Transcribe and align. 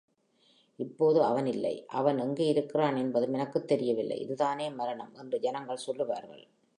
இப்போது 0.79 1.23
அவன் 1.23 1.45
இல்லை, 1.45 1.85
அவன் 1.91 2.19
எங்கேயிருக்கிறான் 2.19 2.97
என்பதும் 2.97 3.33
எனக்குத் 3.33 3.67
தெரியவில்லை 3.67 4.19
இதுதானே 4.19 4.69
மரணம்! 4.71 5.13
என்று 5.15 5.39
ஜனங்கள் 5.39 5.85
சொல்வார்கள். 5.85 6.43